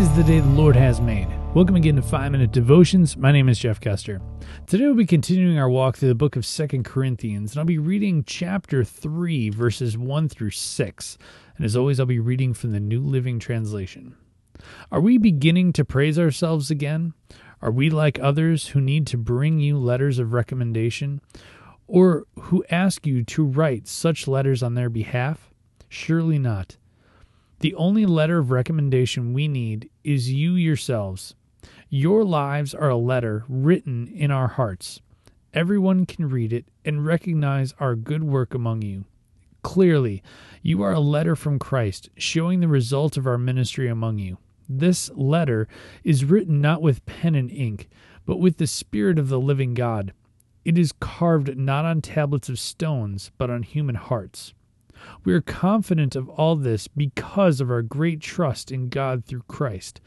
Is 0.00 0.16
the 0.16 0.24
day 0.24 0.40
the 0.40 0.48
Lord 0.48 0.76
has 0.76 0.98
made. 0.98 1.28
Welcome 1.52 1.76
again 1.76 1.96
to 1.96 2.00
5 2.00 2.32
Minute 2.32 2.52
Devotions. 2.52 3.18
My 3.18 3.30
name 3.32 3.50
is 3.50 3.58
Jeff 3.58 3.82
Custer. 3.82 4.18
Today 4.66 4.86
we'll 4.86 4.94
be 4.94 5.04
continuing 5.04 5.58
our 5.58 5.68
walk 5.68 5.98
through 5.98 6.08
the 6.08 6.14
book 6.14 6.36
of 6.36 6.46
Second 6.46 6.86
Corinthians, 6.86 7.52
and 7.52 7.58
I'll 7.58 7.66
be 7.66 7.76
reading 7.76 8.24
chapter 8.24 8.82
3, 8.82 9.50
verses 9.50 9.98
1 9.98 10.30
through 10.30 10.52
6. 10.52 11.18
And 11.54 11.66
as 11.66 11.76
always, 11.76 12.00
I'll 12.00 12.06
be 12.06 12.18
reading 12.18 12.54
from 12.54 12.72
the 12.72 12.80
New 12.80 13.02
Living 13.02 13.38
Translation. 13.38 14.16
Are 14.90 15.02
we 15.02 15.18
beginning 15.18 15.74
to 15.74 15.84
praise 15.84 16.18
ourselves 16.18 16.70
again? 16.70 17.12
Are 17.60 17.70
we 17.70 17.90
like 17.90 18.18
others 18.18 18.68
who 18.68 18.80
need 18.80 19.06
to 19.08 19.18
bring 19.18 19.60
you 19.60 19.76
letters 19.76 20.18
of 20.18 20.32
recommendation, 20.32 21.20
or 21.86 22.24
who 22.40 22.64
ask 22.70 23.06
you 23.06 23.22
to 23.24 23.44
write 23.44 23.86
such 23.86 24.26
letters 24.26 24.62
on 24.62 24.72
their 24.72 24.88
behalf? 24.88 25.50
Surely 25.90 26.38
not. 26.38 26.78
The 27.60 27.74
only 27.74 28.06
letter 28.06 28.38
of 28.38 28.50
recommendation 28.50 29.34
we 29.34 29.46
need 29.46 29.90
is 30.02 30.32
you 30.32 30.54
yourselves. 30.54 31.34
Your 31.90 32.24
lives 32.24 32.74
are 32.74 32.88
a 32.88 32.96
letter 32.96 33.44
written 33.48 34.08
in 34.08 34.30
our 34.30 34.48
hearts. 34.48 35.00
Everyone 35.52 36.06
can 36.06 36.30
read 36.30 36.54
it 36.54 36.64
and 36.86 37.04
recognize 37.04 37.74
our 37.78 37.96
good 37.96 38.24
work 38.24 38.54
among 38.54 38.80
you. 38.80 39.04
Clearly, 39.62 40.22
you 40.62 40.82
are 40.82 40.92
a 40.94 41.00
letter 41.00 41.36
from 41.36 41.58
Christ, 41.58 42.08
showing 42.16 42.60
the 42.60 42.68
result 42.68 43.18
of 43.18 43.26
our 43.26 43.36
ministry 43.36 43.88
among 43.88 44.18
you. 44.18 44.38
This 44.66 45.10
letter 45.10 45.68
is 46.02 46.24
written 46.24 46.62
not 46.62 46.80
with 46.80 47.04
pen 47.04 47.34
and 47.34 47.50
ink, 47.50 47.90
but 48.24 48.38
with 48.38 48.56
the 48.56 48.66
Spirit 48.66 49.18
of 49.18 49.28
the 49.28 49.40
living 49.40 49.74
God. 49.74 50.14
It 50.64 50.78
is 50.78 50.92
carved 50.92 51.58
not 51.58 51.84
on 51.84 52.00
tablets 52.00 52.48
of 52.48 52.58
stones, 52.58 53.32
but 53.36 53.50
on 53.50 53.64
human 53.64 53.96
hearts. 53.96 54.54
We 55.24 55.32
are 55.32 55.40
confident 55.40 56.16
of 56.16 56.28
all 56.28 56.56
this 56.56 56.88
because 56.88 57.60
of 57.60 57.70
our 57.70 57.82
great 57.82 58.20
trust 58.20 58.70
in 58.70 58.88
God 58.88 59.24
through 59.24 59.44
Christ. 59.48 60.00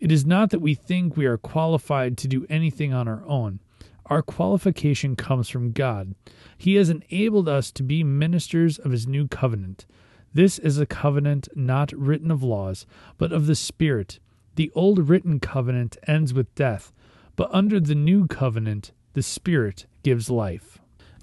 It 0.00 0.12
is 0.12 0.24
not 0.24 0.50
that 0.50 0.60
we 0.60 0.74
think 0.74 1.16
we 1.16 1.26
are 1.26 1.38
qualified 1.38 2.16
to 2.18 2.28
do 2.28 2.46
anything 2.48 2.92
on 2.92 3.08
our 3.08 3.24
own. 3.26 3.60
Our 4.06 4.22
qualification 4.22 5.16
comes 5.16 5.48
from 5.48 5.72
God. 5.72 6.14
He 6.56 6.76
has 6.76 6.88
enabled 6.88 7.48
us 7.48 7.70
to 7.72 7.82
be 7.82 8.02
ministers 8.02 8.78
of 8.78 8.90
His 8.90 9.06
new 9.06 9.28
covenant. 9.28 9.86
This 10.32 10.58
is 10.58 10.78
a 10.78 10.86
covenant 10.86 11.48
not 11.54 11.92
written 11.92 12.30
of 12.30 12.42
laws, 12.42 12.86
but 13.18 13.32
of 13.32 13.46
the 13.46 13.54
Spirit. 13.54 14.18
The 14.56 14.70
old 14.74 15.08
written 15.08 15.40
covenant 15.40 15.96
ends 16.06 16.32
with 16.32 16.54
death, 16.54 16.92
but 17.36 17.50
under 17.52 17.80
the 17.80 17.94
new 17.94 18.26
covenant, 18.26 18.92
the 19.12 19.22
Spirit 19.22 19.86
gives 20.02 20.30
life. 20.30 20.78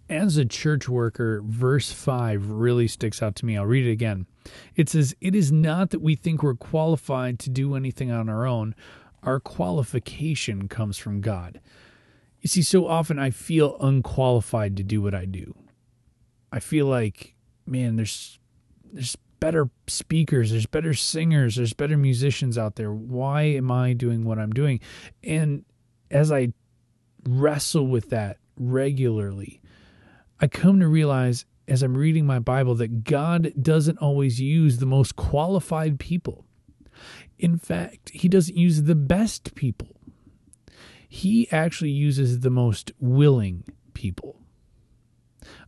As 0.09 0.37
a 0.37 0.45
church 0.45 0.87
worker, 0.87 1.41
verse 1.43 1.91
5 1.91 2.49
really 2.51 2.87
sticks 2.87 3.23
out 3.23 3.35
to 3.37 3.45
me. 3.45 3.57
I'll 3.57 3.65
read 3.65 3.87
it 3.87 3.91
again. 3.91 4.27
It 4.75 4.89
says, 4.89 5.15
It 5.19 5.35
is 5.35 5.51
not 5.51 5.89
that 5.89 6.01
we 6.01 6.15
think 6.15 6.43
we're 6.43 6.53
qualified 6.53 7.39
to 7.39 7.49
do 7.49 7.75
anything 7.75 8.11
on 8.11 8.29
our 8.29 8.45
own, 8.45 8.75
our 9.23 9.39
qualification 9.39 10.67
comes 10.67 10.97
from 10.97 11.21
God. 11.21 11.59
You 12.41 12.47
see, 12.47 12.61
so 12.61 12.87
often 12.87 13.17
I 13.17 13.31
feel 13.31 13.77
unqualified 13.79 14.77
to 14.77 14.83
do 14.83 15.01
what 15.01 15.15
I 15.15 15.25
do. 15.25 15.55
I 16.51 16.59
feel 16.59 16.85
like, 16.85 17.33
man, 17.65 17.95
there's 17.95 18.37
there's 18.93 19.17
better 19.39 19.69
speakers, 19.87 20.51
there's 20.51 20.67
better 20.67 20.93
singers, 20.93 21.55
there's 21.55 21.73
better 21.73 21.97
musicians 21.97 22.57
out 22.57 22.75
there. 22.75 22.93
Why 22.93 23.43
am 23.43 23.71
I 23.71 23.93
doing 23.93 24.23
what 24.23 24.37
I'm 24.37 24.53
doing? 24.53 24.79
And 25.23 25.65
as 26.11 26.31
I 26.31 26.49
wrestle 27.27 27.87
with 27.87 28.11
that 28.11 28.37
regularly, 28.57 29.59
I 30.39 30.47
come 30.47 30.79
to 30.79 30.87
realize 30.87 31.45
as 31.67 31.81
I'm 31.81 31.97
reading 31.97 32.25
my 32.25 32.39
Bible 32.39 32.75
that 32.75 33.03
God 33.03 33.53
doesn't 33.59 33.97
always 33.97 34.39
use 34.39 34.77
the 34.77 34.85
most 34.85 35.15
qualified 35.15 35.99
people. 35.99 36.45
In 37.37 37.57
fact, 37.57 38.09
He 38.09 38.27
doesn't 38.27 38.57
use 38.57 38.83
the 38.83 38.95
best 38.95 39.55
people. 39.55 39.89
He 41.07 41.49
actually 41.51 41.91
uses 41.91 42.41
the 42.41 42.49
most 42.49 42.91
willing 42.99 43.63
people. 43.93 44.41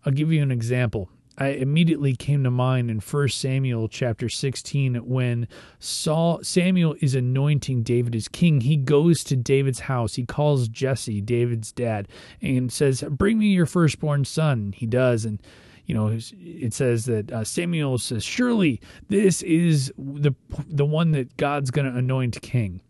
I'll 0.05 0.13
give 0.13 0.31
you 0.31 0.41
an 0.41 0.51
example. 0.51 1.09
I 1.37 1.49
immediately 1.49 2.15
came 2.15 2.43
to 2.43 2.51
mind 2.51 2.89
in 2.89 2.99
1 2.99 3.29
Samuel 3.29 3.87
chapter 3.87 4.27
16 4.27 4.95
when 4.95 5.47
Saul 5.79 6.39
Samuel 6.43 6.95
is 6.99 7.13
anointing 7.13 7.83
David 7.83 8.15
as 8.15 8.27
king. 8.27 8.61
He 8.61 8.75
goes 8.75 9.23
to 9.25 9.35
David's 9.35 9.81
house. 9.81 10.15
He 10.15 10.25
calls 10.25 10.67
Jesse, 10.67 11.21
David's 11.21 11.71
dad, 11.71 12.07
and 12.41 12.71
says, 12.71 13.03
"Bring 13.09 13.37
me 13.37 13.47
your 13.47 13.67
firstborn 13.67 14.25
son." 14.25 14.73
He 14.75 14.87
does 14.87 15.25
and 15.25 15.39
you 15.85 15.95
know, 15.95 16.07
it 16.17 16.73
says 16.73 17.05
that 17.05 17.31
uh, 17.31 17.45
Samuel 17.45 17.97
says, 17.97 18.23
"Surely 18.23 18.81
this 19.07 19.41
is 19.41 19.93
the 19.97 20.35
the 20.67 20.85
one 20.85 21.11
that 21.11 21.37
God's 21.37 21.71
going 21.71 21.89
to 21.89 21.97
anoint 21.97 22.41
king." 22.41 22.81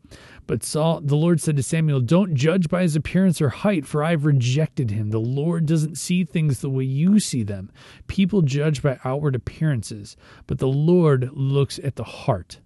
But 0.47 0.63
Saul, 0.63 1.01
the 1.01 1.17
Lord 1.17 1.41
said 1.41 1.57
to 1.57 1.63
Samuel, 1.63 1.99
Don't 1.99 2.33
judge 2.33 2.69
by 2.69 2.81
his 2.81 2.95
appearance 2.95 3.41
or 3.41 3.49
height, 3.49 3.85
for 3.85 4.01
I've 4.01 4.25
rejected 4.25 4.91
him. 4.91 5.09
The 5.09 5.19
Lord 5.19 5.65
doesn't 5.65 5.97
see 5.97 6.23
things 6.23 6.61
the 6.61 6.69
way 6.69 6.85
you 6.85 7.19
see 7.19 7.43
them. 7.43 7.69
People 8.07 8.41
judge 8.41 8.81
by 8.81 8.97
outward 9.03 9.35
appearances, 9.35 10.15
but 10.47 10.59
the 10.59 10.67
Lord 10.67 11.29
looks 11.33 11.79
at 11.79 11.97
the 11.97 12.05
heart. 12.05 12.61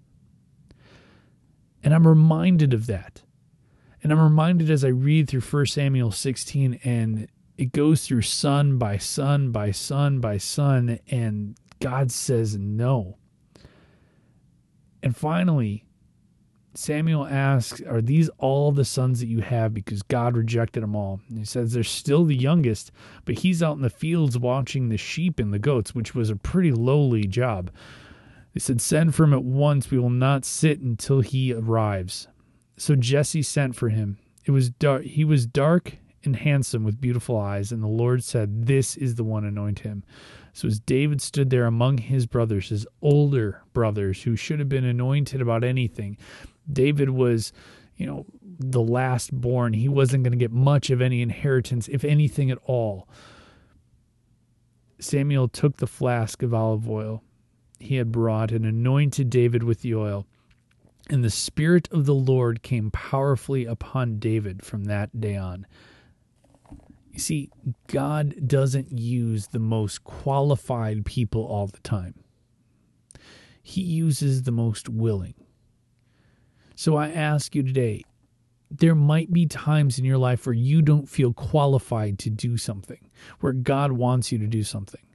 And 1.84 1.96
I'm 1.96 2.08
reminded 2.08 2.74
of 2.74 2.86
that. 2.86 3.24
And 4.04 4.12
I'm 4.12 4.22
reminded 4.22 4.70
as 4.70 4.86
I 4.86 4.90
read 4.90 5.28
through 5.28 5.42
1 5.42 5.66
Samuel 5.66 6.12
16, 6.12 6.80
and 6.84 7.28
it 7.58 7.72
goes 7.72 8.06
through 8.06 8.22
son 8.22 8.78
by 8.78 8.98
son 8.98 9.52
by 9.52 9.72
son 9.72 10.20
by 10.20 10.38
son, 10.38 11.00
and 11.10 11.58
God 11.80 12.12
says 12.12 12.56
no. 12.58 13.18
And 15.04 15.18
finally, 15.18 15.86
Samuel 16.74 17.28
asks, 17.28 17.82
Are 17.82 18.02
these 18.02 18.30
all 18.38 18.72
the 18.72 18.86
sons 18.86 19.20
that 19.20 19.28
you 19.28 19.42
have? 19.42 19.74
Because 19.74 20.02
God 20.04 20.38
rejected 20.38 20.84
them 20.84 20.96
all. 20.96 21.20
And 21.30 21.38
he 21.38 21.46
says, 21.46 21.74
They're 21.74 21.84
still 21.84 22.26
the 22.26 22.36
youngest, 22.36 22.92
but 23.26 23.40
he's 23.40 23.62
out 23.62 23.76
in 23.76 23.82
the 23.82 23.90
fields 23.90 24.38
watching 24.38 24.90
the 24.90 24.98
sheep 24.98 25.40
and 25.40 25.54
the 25.54 25.60
goats, 25.60 25.94
which 25.94 26.16
was 26.16 26.30
a 26.30 26.36
pretty 26.36 26.72
lowly 26.72 27.28
job. 27.28 27.72
They 28.54 28.60
said, 28.60 28.82
Send 28.82 29.16
for 29.16 29.26
him 29.26 29.34
at 29.34 29.44
once. 29.44 29.92
We 29.92 30.00
will 30.00 30.10
not 30.10 30.46
sit 30.46 30.80
until 30.80 31.22
he 31.22 31.54
arrives. 31.54 32.28
So 32.78 32.96
Jesse 32.96 33.44
sent 33.44 33.76
for 33.76 33.90
him. 33.90 34.18
It 34.46 34.52
was 34.52 34.70
dark. 34.70 35.04
He 35.04 35.24
was 35.24 35.46
dark 35.46 35.98
and 36.24 36.36
handsome 36.36 36.84
with 36.84 37.02
beautiful 37.02 37.38
eyes, 37.38 37.72
and 37.72 37.82
the 37.82 37.88
Lord 37.88 38.24
said, 38.24 38.66
This 38.66 38.96
is 38.96 39.16
the 39.16 39.24
one, 39.24 39.46
anoint 39.46 39.80
him. 39.80 40.04
So 40.54 40.68
as 40.68 40.80
David 40.80 41.22
stood 41.22 41.50
there 41.50 41.66
among 41.66 41.98
his 41.98 42.26
brothers, 42.26 42.70
his 42.70 42.86
older 43.02 43.62
brothers, 43.74 44.24
who 44.24 44.36
should 44.36 44.60
have 44.60 44.70
been 44.70 44.86
anointed 44.86 45.42
about 45.42 45.64
anything, 45.64 46.18
David 46.72 47.12
was, 47.12 47.54
you 47.96 48.06
know, 48.06 48.26
the 48.60 48.82
last 48.82 49.32
born. 49.32 49.74
He 49.74 49.88
wasn't 49.90 50.24
going 50.24 50.34
to 50.34 50.38
get 50.38 50.52
much 50.52 50.90
of 50.90 51.02
any 51.02 51.22
inheritance, 51.22 51.88
if 51.88 52.04
anything 52.04 52.52
at 52.52 52.60
all. 52.66 53.08
Samuel 55.00 55.48
took 55.48 55.78
the 55.78 55.88
flask 55.88 56.44
of 56.44 56.54
olive 56.54 56.90
oil 56.90 57.24
he 57.82 57.96
had 57.96 58.12
brought 58.12 58.52
and 58.52 58.66
anointed 58.66 59.30
David 59.30 59.64
with 59.64 59.82
the 59.82 59.96
oil. 59.96 60.26
And 61.10 61.24
the 61.24 61.30
Spirit 61.30 61.90
of 61.92 62.06
the 62.06 62.14
Lord 62.14 62.62
came 62.62 62.92
powerfully 62.92 63.66
upon 63.66 64.20
David 64.20 64.64
from 64.64 64.86
that 64.86 65.20
day 65.20 65.36
on. 65.36 65.66
You 67.12 67.20
see, 67.20 67.50
God 67.88 68.48
doesn't 68.48 68.98
use 68.98 69.48
the 69.48 69.60
most 69.60 70.04
qualified 70.04 71.06
people 71.06 71.44
all 71.44 71.68
the 71.68 71.80
time, 71.80 72.16
He 73.62 73.82
uses 73.82 74.44
the 74.44 74.52
most 74.52 74.88
willing. 74.88 75.34
So 76.82 76.96
I 76.96 77.12
ask 77.12 77.54
you 77.54 77.62
today 77.62 78.02
there 78.72 78.96
might 78.96 79.32
be 79.32 79.46
times 79.46 80.00
in 80.00 80.04
your 80.04 80.18
life 80.18 80.48
where 80.48 80.56
you 80.56 80.82
don't 80.82 81.08
feel 81.08 81.32
qualified 81.32 82.18
to 82.18 82.32
do 82.32 82.58
something, 82.58 83.08
where 83.40 83.54
God 83.54 83.92
wants 83.92 84.32
you 84.32 84.40
to 84.40 84.48
do 84.48 84.64
something. 84.64 85.06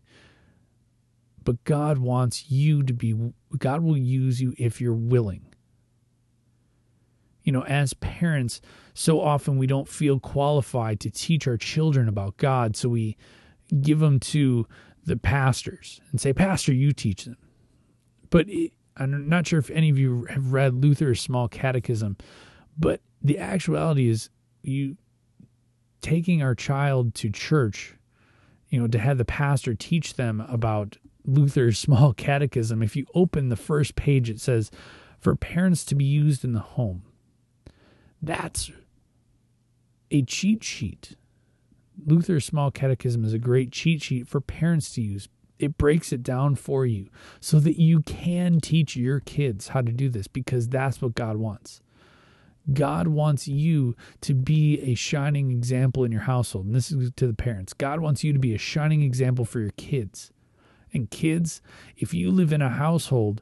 But 1.43 1.65
God 1.65 1.99
wants 1.99 2.53
you 2.53 2.85
to 2.85 2.93
be, 2.93 3.17
God 3.59 3.83
will 3.83 3.97
use 3.97 4.41
you 4.41 4.55
if 4.57 4.81
you're 4.81 4.95
willing. 4.95 5.45
You 7.43 7.51
know, 7.51 7.65
as 7.65 7.95
parents, 7.95 8.61
so 8.95 9.21
often 9.21 9.59
we 9.59 9.67
don't 9.67 9.89
feel 9.89 10.21
qualified 10.21 11.01
to 11.01 11.11
teach 11.11 11.49
our 11.49 11.57
children 11.57 12.09
about 12.09 12.37
God. 12.37 12.77
So 12.77 12.91
we 12.91 13.17
give 13.81 13.99
them 13.99 14.21
to 14.21 14.69
the 15.05 15.17
pastors 15.17 16.01
and 16.13 16.21
say, 16.21 16.33
Pastor, 16.33 16.73
you 16.73 16.93
teach 16.93 17.25
them. 17.25 17.39
But 18.31 18.47
I'm 18.97 19.29
not 19.29 19.47
sure 19.47 19.59
if 19.59 19.71
any 19.71 19.91
of 19.91 19.99
you 19.99 20.25
have 20.25 20.53
read 20.53 20.75
Luther's 20.75 21.21
Small 21.21 21.49
Catechism, 21.49 22.17
but 22.79 23.01
the 23.23 23.39
actuality 23.39 24.09
is 24.09 24.31
you 24.63 24.97
taking 26.01 26.43
our 26.43 26.55
child 26.55 27.15
to 27.17 27.31
church, 27.31 27.95
you 28.69 28.81
know, 28.81 28.87
to 28.87 28.99
have 28.99 29.19
the 29.19 29.25
pastor 29.25 29.75
teach 29.75 30.15
them 30.15 30.41
about 30.49 30.97
Luther's 31.25 31.79
Small 31.87 32.13
Catechism. 32.13 32.83
If 32.83 32.97
you 32.97 33.07
open 33.15 33.49
the 33.49 33.57
first 33.57 33.97
page, 33.97 34.31
it 34.31 34.41
says, 34.41 34.71
for 35.19 35.35
parents 35.35 35.85
to 35.87 35.95
be 35.95 36.05
used 36.05 36.45
in 36.45 36.53
the 36.53 36.61
home. 36.61 37.03
That's 38.23 38.71
a 40.11 40.23
cheat 40.23 40.63
sheet. 40.63 41.17
Luther's 42.05 42.45
Small 42.45 42.71
Catechism 42.71 43.25
is 43.25 43.33
a 43.33 43.39
great 43.39 43.73
cheat 43.73 44.03
sheet 44.03 44.29
for 44.29 44.41
parents 44.41 44.93
to 44.95 45.03
use. 45.03 45.29
It 45.59 45.79
breaks 45.79 46.13
it 46.13 46.23
down 46.23 46.57
for 46.57 46.85
you 46.85 47.09
so 47.41 47.61
that 47.61 47.81
you 47.81 48.01
can 48.01 48.61
teach 48.61 48.97
your 48.97 49.21
kids 49.21 49.69
how 49.69 49.81
to 49.81 49.93
do 49.93 50.09
this 50.09 50.27
because 50.29 50.69
that's 50.69 51.01
what 51.01 51.15
God 51.15 51.37
wants. 51.37 51.81
God 52.73 53.09
wants 53.09 53.47
you 53.47 53.95
to 54.23 54.35
be 54.35 54.81
a 54.81 54.95
shining 54.95 55.51
example 55.51 56.05
in 56.05 56.13
your 56.13 56.23
household. 56.23 56.67
And 56.67 56.75
this 56.75 56.91
is 56.91 57.13
to 57.17 57.27
the 57.27 57.35
parents. 57.35 57.73
God 57.73 58.01
wants 58.01 58.25
you 58.25 58.33
to 58.33 58.39
be 58.39 58.55
a 58.55 58.59
shining 58.59 59.03
example 59.03 59.45
for 59.45 59.61
your 59.61 59.73
kids. 59.77 60.33
And 60.93 61.11
kids, 61.11 61.63
if 61.97 62.13
you 62.13 62.31
live 62.31 62.53
in 62.53 62.63
a 62.63 62.71
household 62.71 63.41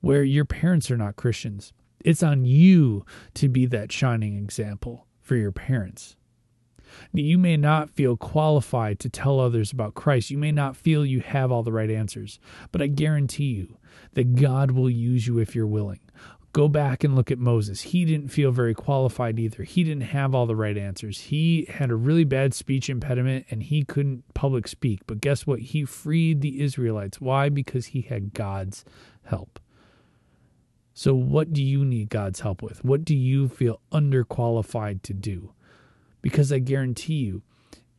where 0.00 0.22
your 0.22 0.44
parents 0.44 0.90
are 0.90 0.96
not 0.96 1.16
Christians, 1.16 1.72
it's 2.04 2.22
on 2.22 2.44
you 2.44 3.04
to 3.34 3.48
be 3.48 3.66
that 3.66 3.92
shining 3.92 4.36
example 4.38 5.06
for 5.20 5.36
your 5.36 5.52
parents. 5.52 6.16
You 7.12 7.38
may 7.38 7.56
not 7.56 7.90
feel 7.90 8.16
qualified 8.16 8.98
to 9.00 9.08
tell 9.08 9.40
others 9.40 9.72
about 9.72 9.94
Christ. 9.94 10.30
You 10.30 10.38
may 10.38 10.52
not 10.52 10.76
feel 10.76 11.04
you 11.04 11.20
have 11.20 11.50
all 11.50 11.62
the 11.62 11.72
right 11.72 11.90
answers, 11.90 12.38
but 12.72 12.82
I 12.82 12.86
guarantee 12.86 13.52
you 13.52 13.76
that 14.14 14.36
God 14.36 14.72
will 14.72 14.90
use 14.90 15.26
you 15.26 15.38
if 15.38 15.54
you're 15.54 15.66
willing. 15.66 16.00
Go 16.52 16.66
back 16.66 17.04
and 17.04 17.14
look 17.14 17.30
at 17.30 17.38
Moses. 17.38 17.80
He 17.80 18.04
didn't 18.04 18.28
feel 18.28 18.50
very 18.50 18.74
qualified 18.74 19.38
either. 19.38 19.62
He 19.62 19.84
didn't 19.84 20.02
have 20.02 20.34
all 20.34 20.46
the 20.46 20.56
right 20.56 20.76
answers. 20.76 21.20
He 21.20 21.66
had 21.66 21.90
a 21.90 21.96
really 21.96 22.24
bad 22.24 22.54
speech 22.54 22.90
impediment 22.90 23.46
and 23.50 23.62
he 23.62 23.84
couldn't 23.84 24.24
public 24.34 24.66
speak. 24.66 25.00
But 25.06 25.20
guess 25.20 25.46
what? 25.46 25.60
He 25.60 25.84
freed 25.84 26.40
the 26.40 26.60
Israelites. 26.60 27.20
Why? 27.20 27.50
Because 27.50 27.86
he 27.86 28.00
had 28.00 28.34
God's 28.34 28.84
help. 29.22 29.60
So, 30.92 31.14
what 31.14 31.52
do 31.52 31.62
you 31.62 31.84
need 31.84 32.10
God's 32.10 32.40
help 32.40 32.62
with? 32.62 32.84
What 32.84 33.04
do 33.04 33.16
you 33.16 33.48
feel 33.48 33.80
underqualified 33.92 35.02
to 35.02 35.14
do? 35.14 35.52
Because 36.22 36.52
I 36.52 36.58
guarantee 36.58 37.14
you, 37.14 37.42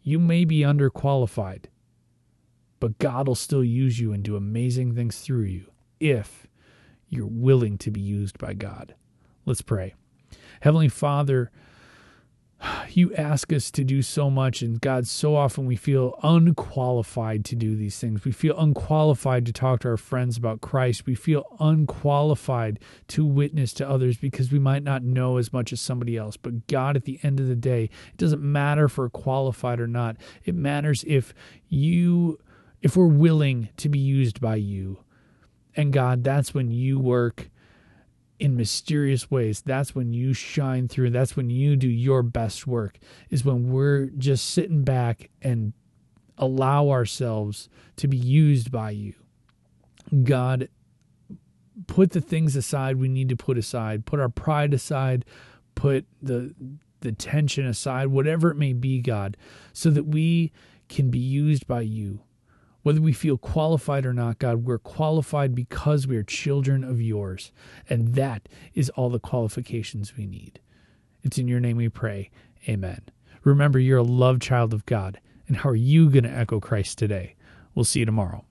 you 0.04 0.20
may 0.20 0.46
be 0.46 0.60
underqualified, 0.60 1.66
but 2.80 3.00
God 3.00 3.28
will 3.28 3.36
still 3.36 3.64
use 3.64 4.00
you 4.00 4.14
and 4.14 4.24
do 4.24 4.36
amazing 4.36 4.96
things 4.96 5.20
through 5.20 5.44
you 5.44 5.72
if 6.00 6.48
you're 7.08 7.28
willing 7.28 7.78
to 7.80 7.92
be 7.92 8.02
used 8.02 8.38
by 8.38 8.54
God. 8.54 8.96
Let's 9.46 9.62
pray. 9.62 9.94
Heavenly 10.62 10.90
Father, 10.90 11.52
you 12.98 13.14
ask 13.16 13.52
us 13.54 13.70
to 13.72 13.84
do 13.84 14.02
so 14.02 14.30
much, 14.30 14.62
and 14.62 14.80
God, 14.80 15.08
so 15.08 15.36
often 15.36 15.66
we 15.66 15.76
feel 15.76 16.18
unqualified 16.24 17.46
to 17.46 17.56
do 17.56 17.76
these 17.76 18.00
things. 18.00 18.24
We 18.24 18.32
feel 18.32 18.58
unqualified 18.58 19.46
to 19.46 19.54
talk 19.54 19.82
to 19.82 19.90
our 19.90 19.98
friends 19.98 20.38
about 20.38 20.62
Christ. 20.62 21.06
We 21.06 21.16
feel 21.16 21.46
unqualified 21.60 22.80
to 23.10 23.26
witness 23.26 23.74
to 23.74 23.90
others 23.90 24.18
because 24.18 24.52
we 24.52 24.60
might 24.60 24.84
not 24.84 25.04
know 25.04 25.38
as 25.38 25.54
much 25.54 25.72
as 25.72 25.82
somebody 25.82 26.18
else. 26.18 26.38
But 26.38 26.68
God, 26.68 26.96
at 26.96 27.06
the 27.06 27.20
end 27.24 27.40
of 27.40 27.48
the 27.48 27.56
day, 27.56 27.86
it 27.86 28.18
doesn't 28.18 28.42
matter 28.42 28.86
if 28.86 28.98
we're 28.98 29.10
qualified 29.10 29.80
or 29.80 29.88
not. 29.88 30.18
It 30.44 30.56
matters 30.56 31.04
if 31.08 31.34
you, 31.68 32.40
if 32.82 32.98
we're 32.98 33.06
willing 33.06 33.70
to 33.78 33.90
be 33.90 34.00
used 34.00 34.42
by 34.42 34.56
you. 34.56 35.04
And 35.76 35.94
God, 35.94 36.24
that's 36.24 36.54
when 36.54 36.72
you 36.72 37.00
work 37.00 37.50
in 38.42 38.58
mysterious 38.58 39.30
ways. 39.30 39.62
That's 39.62 39.94
when 39.94 40.14
you 40.14 40.34
shine 40.34 40.88
through. 40.88 41.12
That's 41.12 41.38
when 41.38 41.52
you 41.52 41.76
do 41.76 41.88
your 41.88 42.24
best 42.24 42.66
work, 42.66 42.98
is 43.30 43.46
when 43.46 43.72
we're 43.72 44.08
just 44.08 44.50
sitting 44.50 44.84
back 44.84 45.30
and 45.44 45.74
allow 46.40 46.90
ourselves 46.90 47.70
to 47.98 48.08
be 48.08 48.18
used 48.18 48.72
by 48.72 48.90
you. 48.90 49.14
God, 50.24 50.70
put 51.86 52.12
the 52.12 52.20
things 52.20 52.56
aside 52.56 52.96
we 52.96 53.08
need 53.08 53.30
to 53.30 53.38
put 53.38 53.60
aside, 53.60 54.08
put 54.08 54.20
our 54.20 54.28
pride 54.28 54.74
aside, 54.74 55.24
put 55.76 56.08
the 56.20 56.56
the 57.02 57.12
tension 57.12 57.68
aside, 57.68 58.08
whatever 58.08 58.50
it 58.50 58.58
may 58.58 58.74
be, 58.74 59.02
God, 59.02 59.38
so 59.72 59.92
that 59.92 60.06
we 60.06 60.52
can 60.90 61.12
be 61.12 61.20
used 61.20 61.68
by 61.68 61.82
you 61.82 62.22
whether 62.84 63.02
we 63.02 63.14
feel 63.14 63.38
qualified 63.38 64.06
or 64.06 64.14
not, 64.14 64.40
God, 64.40 64.66
we're 64.66 64.80
qualified 64.80 65.54
because 65.54 66.08
we 66.08 66.18
are 66.18 66.24
children 66.24 66.84
of 66.84 67.02
yours. 67.02 67.52
And 67.90 68.16
that 68.16 68.50
is 68.74 68.90
all 68.92 69.10
the 69.10 69.20
qualifications 69.20 70.18
we 70.18 70.26
need. 70.26 70.60
It's 71.24 71.38
in 71.38 71.48
your 71.48 71.60
name 71.60 71.78
we 71.78 71.90
pray. 71.90 72.32
Amen. 72.68 73.02
Remember, 73.44 73.80
you're 73.80 74.00
a 74.00 74.04
loved 74.04 74.42
child 74.42 74.74
of 74.74 74.86
God. 74.86 75.20
And 75.48 75.58
how 75.58 75.70
are 75.70 75.76
you 75.76 76.10
going 76.10 76.24
to 76.24 76.30
echo 76.30 76.60
Christ 76.60 76.98
today? 76.98 77.36
We'll 77.76 77.86
see 77.86 78.00
you 78.00 78.06
tomorrow. 78.06 78.46